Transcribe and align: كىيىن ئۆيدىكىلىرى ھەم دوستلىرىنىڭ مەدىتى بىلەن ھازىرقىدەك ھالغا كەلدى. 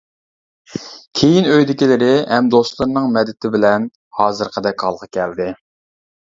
كىيىن 1.19 1.49
ئۆيدىكىلىرى 1.51 2.07
ھەم 2.31 2.49
دوستلىرىنىڭ 2.55 3.11
مەدىتى 3.19 3.53
بىلەن 3.57 3.87
ھازىرقىدەك 4.21 4.87
ھالغا 4.89 5.11
كەلدى. 5.21 5.49